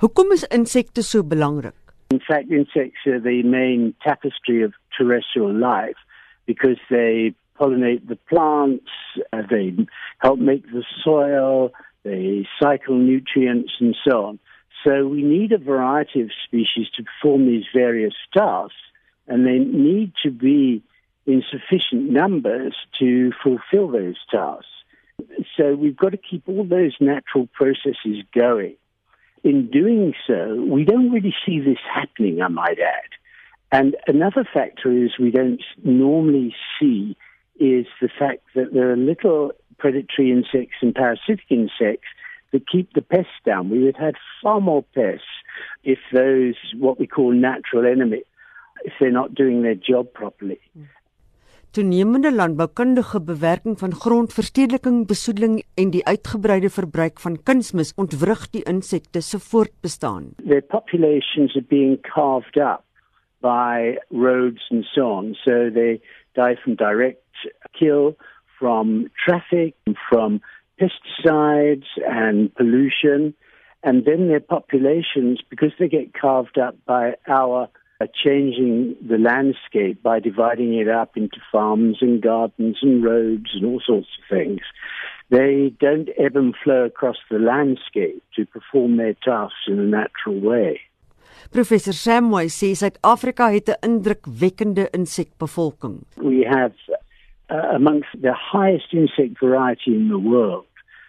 Hoekom 0.00 0.32
is 0.32 0.46
insekte 0.50 1.02
so 1.02 1.22
belangrik? 1.22 1.74
In 2.10 2.20
fact, 2.26 2.50
insects 2.50 3.06
are 3.06 3.20
the 3.20 3.42
main 3.42 3.94
tapestry 4.02 4.62
of 4.62 4.72
terrestrial 4.96 5.52
life 5.52 5.98
because 6.46 6.78
they 6.88 7.34
pollinate 7.60 8.08
the 8.08 8.16
plants, 8.16 8.88
uh, 9.34 9.42
they 9.50 9.76
help 10.20 10.38
make 10.38 10.64
the 10.72 10.82
soil, 11.04 11.70
they 12.02 12.48
cycle 12.58 12.96
nutrients 12.96 13.72
and 13.78 13.94
so 14.02 14.24
on. 14.24 14.38
So 14.82 15.06
we 15.06 15.22
need 15.22 15.52
a 15.52 15.58
variety 15.58 16.22
of 16.22 16.30
species 16.46 16.88
to 16.96 17.04
perform 17.04 17.46
these 17.46 17.66
various 17.74 18.14
tasks, 18.32 18.80
and 19.28 19.46
they 19.46 19.58
need 19.58 20.14
to 20.22 20.30
be 20.30 20.82
in 21.26 21.44
sufficient 21.50 22.10
numbers 22.10 22.74
to 23.00 23.32
fulfill 23.42 23.88
those 23.88 24.16
tasks. 24.30 24.64
So 25.58 25.74
we've 25.74 25.96
got 25.96 26.12
to 26.12 26.16
keep 26.16 26.48
all 26.48 26.64
those 26.64 26.96
natural 27.00 27.48
processes 27.52 28.24
going. 28.34 28.76
In 29.42 29.70
doing 29.70 30.14
so, 30.26 30.54
we 30.68 30.84
don't 30.84 31.10
really 31.10 31.34
see 31.46 31.60
this 31.60 31.78
happening, 31.92 32.42
I 32.42 32.48
might 32.48 32.78
add. 32.78 33.10
And 33.72 33.96
another 34.06 34.46
factor 34.52 34.90
is 34.92 35.12
we 35.18 35.30
don't 35.30 35.62
normally 35.84 36.54
see 36.78 37.16
is 37.58 37.86
the 38.00 38.08
fact 38.18 38.40
that 38.54 38.72
there 38.72 38.90
are 38.90 38.96
little 38.96 39.52
predatory 39.78 40.30
insects 40.30 40.76
and 40.82 40.94
parasitic 40.94 41.44
insects 41.50 42.08
that 42.52 42.68
keep 42.68 42.92
the 42.94 43.02
pests 43.02 43.30
down. 43.44 43.70
We 43.70 43.84
would 43.84 43.96
have 43.96 44.14
far 44.42 44.60
more 44.60 44.82
pests 44.94 45.24
if 45.84 45.98
those, 46.12 46.56
what 46.76 46.98
we 46.98 47.06
call 47.06 47.32
natural 47.32 47.86
enemies, 47.86 48.24
if 48.84 48.92
they're 48.98 49.10
not 49.10 49.34
doing 49.34 49.62
their 49.62 49.74
job 49.74 50.12
properly. 50.12 50.60
Mm. 50.76 50.88
Toenemende 51.70 52.34
landboukundige 52.34 53.20
bewerking 53.22 53.78
van 53.78 53.92
grondverstedeliking, 53.94 55.06
besoedeling 55.06 55.62
en 55.74 55.90
die 55.94 56.02
uitgebreide 56.06 56.70
verbruik 56.70 57.20
van 57.22 57.36
kunsmis 57.42 57.92
ontwrig 57.94 58.40
die 58.50 58.62
insekte 58.66 59.20
se 59.22 59.38
voortbestaan. 59.38 60.24
Their 60.46 60.66
populations 60.66 61.54
are 61.54 61.66
being 61.68 62.00
carved 62.14 62.56
up 62.56 62.82
by 63.40 63.94
roads 64.10 64.66
and 64.70 64.84
so 64.84 65.06
on. 65.06 65.34
So 65.44 65.70
they 65.70 66.00
die 66.34 66.56
from 66.56 66.74
direct 66.74 67.46
kill, 67.78 68.16
from 68.58 69.06
traffic, 69.24 69.74
from 70.08 70.42
pesticides 70.82 71.86
and 72.02 72.50
pollution. 72.54 73.34
And 73.82 74.04
then 74.04 74.26
their 74.26 74.42
populations, 74.42 75.40
because 75.48 75.72
they 75.78 75.88
get 75.88 76.18
carved 76.20 76.58
up 76.58 76.74
by 76.84 77.14
our 77.28 77.68
changing 78.06 78.96
the 79.06 79.18
landscape 79.18 80.02
by 80.02 80.20
dividing 80.20 80.74
it 80.74 80.88
up 80.88 81.16
into 81.16 81.38
farms 81.52 81.98
and 82.00 82.22
gardens 82.22 82.78
and 82.82 83.04
roads 83.04 83.50
and 83.54 83.64
all 83.64 83.80
sorts 83.84 84.08
of 84.18 84.36
things, 84.36 84.60
they 85.30 85.72
don't 85.78 86.08
ebb 86.18 86.36
and 86.36 86.54
flow 86.64 86.84
across 86.84 87.16
the 87.30 87.38
landscape 87.38 88.22
to 88.36 88.46
perform 88.46 88.96
their 88.96 89.14
tasks 89.14 89.68
in 89.68 89.78
a 89.78 89.84
natural 89.84 90.40
way. 90.40 90.80
Professor 91.52 91.92
Samways 91.92 92.54
sê 92.54 92.74
Suid-Afrika 92.74 93.50
het 93.50 93.68
'n 93.68 93.78
indrukwekkende 93.88 94.88
insekbevolking. 94.90 96.06
We 96.16 96.44
have 96.44 96.74
uh, 97.50 97.74
amongst 97.74 98.10
the 98.22 98.34
highest 98.34 98.92
insect 98.92 99.38
variety 99.38 99.94
in 99.94 100.08
the 100.08 100.18
world. 100.18 100.66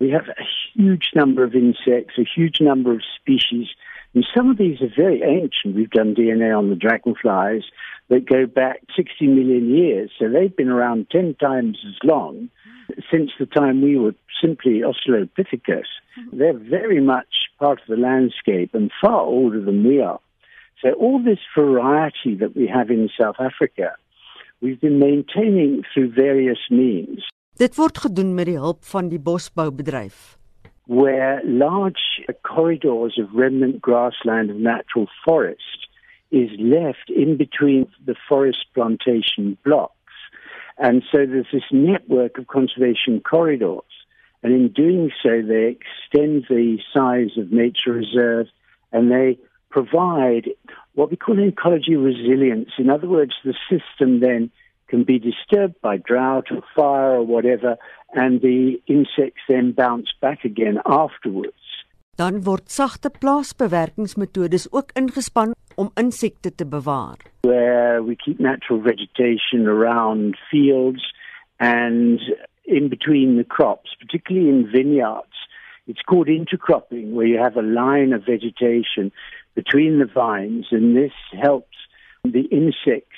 We 0.00 0.10
have 0.10 0.28
a 0.28 0.46
huge 0.74 1.12
number 1.14 1.44
of 1.44 1.54
insects, 1.54 2.18
a 2.18 2.24
huge 2.24 2.60
number 2.60 2.92
of 2.92 3.02
species, 3.18 3.76
and 4.14 4.24
some 4.34 4.50
of 4.50 4.58
these 4.58 4.80
are 4.80 4.92
very 4.96 5.22
ancient. 5.22 5.74
We've 5.74 5.90
done 5.90 6.14
DNA 6.14 6.56
on 6.56 6.70
the 6.70 6.76
dragonflies 6.76 7.62
that 8.08 8.28
go 8.28 8.46
back 8.46 8.80
60 8.96 9.26
million 9.26 9.74
years, 9.74 10.10
so 10.18 10.28
they've 10.28 10.54
been 10.54 10.68
around 10.68 11.08
10 11.10 11.34
times 11.40 11.78
as 11.86 11.96
long 12.04 12.48
since 13.10 13.30
the 13.38 13.46
time 13.46 13.82
we 13.82 13.98
were 13.98 14.14
simply 14.40 14.82
Australopithecus. 14.82 15.88
Mm-hmm. 16.18 16.38
They're 16.38 16.58
very 16.58 17.00
much 17.00 17.50
part 17.58 17.80
of 17.80 17.86
the 17.88 17.96
landscape 17.96 18.74
and 18.74 18.90
far 19.00 19.20
older 19.20 19.60
than 19.60 19.84
we 19.84 20.00
are. 20.00 20.20
So 20.82 20.92
all 20.92 21.22
this 21.22 21.38
variety 21.56 22.34
that 22.38 22.54
we 22.54 22.66
have 22.66 22.90
in 22.90 23.08
South 23.18 23.36
Africa, 23.38 23.96
we've 24.60 24.80
been 24.80 24.98
maintaining 24.98 25.82
through 25.92 26.12
various 26.12 26.58
means. 26.70 27.24
Dit 27.56 27.76
word 27.78 27.98
gedoen 28.02 28.34
met 28.34 28.50
die 28.50 28.58
hulp 28.58 28.82
van 28.84 29.08
die 29.08 29.20
bosboubedryf. 29.22 30.34
Where 30.86 31.40
large 31.44 32.22
corridors 32.42 33.18
of 33.18 33.34
remnant 33.34 33.80
grassland 33.80 34.50
and 34.50 34.62
natural 34.62 35.08
forest 35.24 35.88
is 36.30 36.50
left 36.58 37.08
in 37.08 37.36
between 37.36 37.86
the 38.04 38.16
forest 38.28 38.66
plantation 38.74 39.56
blocks. 39.64 39.94
And 40.76 41.02
so 41.10 41.18
there's 41.18 41.46
this 41.52 41.62
network 41.70 42.38
of 42.38 42.48
conservation 42.48 43.20
corridors. 43.20 43.82
And 44.42 44.52
in 44.52 44.68
doing 44.68 45.10
so, 45.22 45.40
they 45.40 45.78
extend 45.78 46.46
the 46.50 46.78
size 46.92 47.38
of 47.38 47.50
nature 47.50 47.92
reserve 47.92 48.48
and 48.92 49.10
they 49.10 49.38
provide 49.70 50.50
what 50.94 51.10
we 51.10 51.16
call 51.16 51.38
an 51.38 51.48
ecology 51.48 51.96
resilience. 51.96 52.70
In 52.78 52.90
other 52.90 53.08
words, 53.08 53.32
the 53.44 53.54
system 53.70 54.20
then 54.20 54.50
can 54.88 55.04
be 55.04 55.18
disturbed 55.18 55.80
by 55.80 55.96
drought 55.96 56.46
or 56.50 56.62
fire 56.74 57.16
or 57.16 57.26
whatever, 57.26 57.76
and 58.12 58.40
the 58.40 58.80
insects 58.86 59.42
then 59.48 59.72
bounce 59.72 60.10
back 60.20 60.44
again 60.44 60.78
afterwards. 60.84 61.64
Dan 62.16 62.44
word 62.44 62.70
sagte 62.70 63.10
plaasbewerkingsmetodes 63.10 64.68
ook 64.70 64.92
ingespan 64.94 65.54
om 65.74 65.90
insekte 65.94 66.54
te 66.54 66.66
bewaar. 66.66 67.16
Where 67.40 68.02
we 68.02 68.14
keep 68.14 68.38
natural 68.38 68.80
vegetation 68.80 69.66
around 69.66 70.38
fields 70.50 71.02
and 71.58 72.20
in 72.64 72.88
between 72.88 73.36
the 73.36 73.44
crops, 73.44 73.90
particularly 73.98 74.48
in 74.48 74.70
vineyards. 74.70 75.36
It's 75.86 76.02
called 76.02 76.28
intercropping, 76.28 77.12
where 77.12 77.26
you 77.26 77.38
have 77.38 77.56
a 77.56 77.62
line 77.62 78.12
of 78.12 78.24
vegetation 78.24 79.12
between 79.54 79.98
the 79.98 80.06
vines, 80.06 80.66
and 80.70 80.96
this 80.96 81.12
helps 81.32 81.76
the 82.24 82.48
insects 82.50 83.13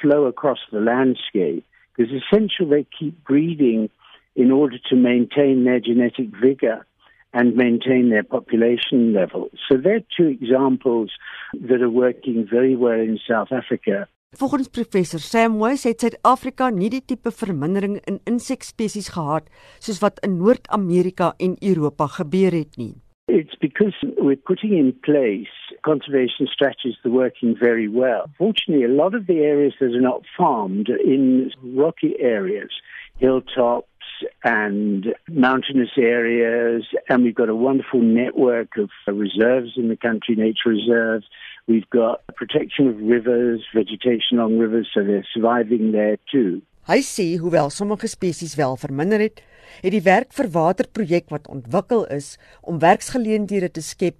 flow 0.00 0.24
across 0.26 0.58
the 0.70 0.80
landscape 0.80 1.64
because 1.96 2.12
essentially 2.12 2.70
they 2.70 2.86
keep 2.98 3.24
breeding 3.24 3.90
in 4.34 4.50
order 4.50 4.78
to 4.90 4.96
maintain 4.96 5.64
their 5.64 5.80
genetic 5.80 6.28
vigor 6.40 6.86
and 7.34 7.56
maintain 7.56 8.10
their 8.10 8.22
population 8.22 9.12
level. 9.12 9.50
So 9.68 9.76
there 9.76 9.96
are 9.96 10.06
two 10.16 10.28
examples 10.28 11.10
that 11.68 11.80
are 11.82 11.90
working 11.90 12.46
very 12.50 12.76
well 12.76 13.00
in 13.00 13.18
South 13.26 13.52
Africa. 13.52 14.08
Volgens 14.32 14.68
professor 14.68 15.20
Sam 15.20 15.58
Wise 15.58 15.88
het 15.88 16.00
Suid-Afrika 16.00 16.70
nie 16.72 16.88
die 16.88 17.02
tipe 17.04 17.28
vermindering 17.30 17.98
in 18.08 18.16
insekspesies 18.24 19.10
gehad 19.12 19.50
soos 19.76 20.00
wat 20.00 20.22
in 20.24 20.38
Noord-Amerika 20.40 21.34
en 21.36 21.58
Europa 21.60 22.06
gebeur 22.06 22.56
het 22.56 22.80
nie. 22.80 23.01
Because 23.62 23.94
we're 24.18 24.36
putting 24.36 24.76
in 24.76 24.92
place 25.04 25.46
conservation 25.82 26.48
strategies 26.52 26.96
that 27.02 27.08
are 27.08 27.12
working 27.12 27.56
very 27.58 27.88
well. 27.88 28.28
Fortunately, 28.36 28.84
a 28.84 28.88
lot 28.88 29.14
of 29.14 29.26
the 29.26 29.38
areas 29.38 29.72
that 29.80 29.94
are 29.94 30.00
not 30.00 30.22
farmed 30.36 30.88
in 30.88 31.50
rocky 31.62 32.14
areas, 32.18 32.70
hilltops 33.18 33.86
and 34.44 35.14
mountainous 35.28 35.90
areas, 35.96 36.84
and 37.08 37.22
we've 37.22 37.34
got 37.34 37.48
a 37.48 37.54
wonderful 37.54 38.02
network 38.02 38.76
of 38.76 38.90
reserves 39.06 39.72
in 39.76 39.88
the 39.88 39.96
country, 39.96 40.34
nature 40.34 40.68
reserves, 40.68 41.24
We've 41.68 41.88
got 41.90 42.22
protection 42.34 42.88
of 42.88 42.96
rivers, 42.98 43.62
vegetation 43.74 44.38
on 44.40 44.58
rivers, 44.58 44.88
so 44.92 45.04
they're 45.04 45.26
surviving 45.32 45.92
there 45.92 46.18
too. 46.30 46.62
Hy 46.82 46.98
sê 47.06 47.36
hoewel 47.38 47.68
sommige 47.70 48.08
spesies 48.10 48.56
wel 48.58 48.72
verminder 48.76 49.20
het, 49.22 49.36
het 49.84 49.92
die 49.94 50.02
werk 50.02 50.32
vir 50.34 50.48
waterprojek 50.50 51.28
wat 51.30 51.46
ontwikkel 51.46 52.08
is 52.10 52.34
om 52.66 52.80
werksgeleenthede 52.82 53.68
te 53.70 53.84
skep 53.86 54.16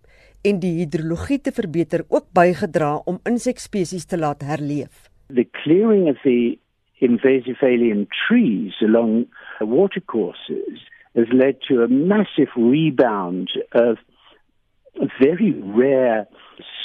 en 0.47 0.61
die 0.63 0.77
hidrologie 0.77 1.41
te 1.43 1.51
verbeter 1.57 2.05
ook 2.07 2.29
bygedra 2.39 2.93
om 3.11 3.19
insekspesies 3.27 4.07
te 4.07 4.19
laat 4.19 4.47
herleef. 4.47 5.11
The 5.35 5.49
clearing 5.65 6.07
of 6.07 6.23
the 6.23 6.55
invasive 7.03 7.67
alien 7.67 8.07
trees 8.29 8.79
along 8.87 9.27
watercourses 9.59 10.87
has 11.19 11.35
led 11.35 11.59
to 11.67 11.83
a 11.83 11.89
massive 11.91 12.55
rebound 12.55 13.51
of 13.75 13.99
very 15.19 15.51
rare 15.75 16.29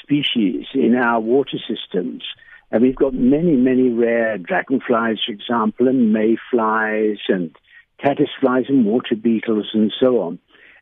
species 0.02 0.74
in 0.74 0.98
our 0.98 1.22
water 1.22 1.60
systems. 1.60 2.26
And 2.72 2.82
we've 2.82 2.96
got 2.96 3.14
many, 3.14 3.56
many 3.56 3.90
rare 3.90 4.38
dragonflies, 4.38 5.20
for 5.26 5.32
example, 5.32 5.88
and 5.88 6.12
mayflies 6.12 7.20
and 7.30 7.56
caddisflies 8.04 8.70
and 8.70 8.86
water 8.86 9.16
beetles 9.16 9.70
and 9.74 9.92
so 10.00 10.20
on. 10.20 10.40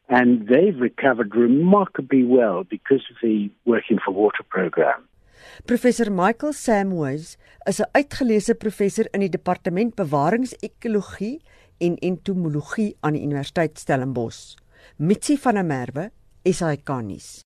And 0.09 0.47
they've 0.47 0.79
recovered 0.79 1.35
remarkably 1.35 2.23
well 2.23 2.63
because 2.63 3.03
of 3.11 3.17
the 3.21 3.49
Working 3.65 3.99
for 4.03 4.11
Water 4.11 4.43
program. 4.49 5.07
Professor 5.67 6.11
Michael 6.11 6.53
Samwise 6.53 7.37
is 7.67 7.79
'n 7.79 7.89
uitgeleese 7.93 8.53
professor 8.55 9.05
in 9.13 9.19
die 9.19 9.29
departement 9.29 9.95
bewaringsekologie 9.95 11.39
en 11.77 11.95
entomologie 11.95 12.95
aan 12.99 13.13
die 13.13 13.23
Universiteit 13.23 13.79
Stellenbosch. 13.79 14.55
Mitsi 14.97 15.37
van 15.37 15.53
der 15.53 15.65
Merwe, 15.65 16.11
SAK 16.43 16.89
nuus. 17.01 17.44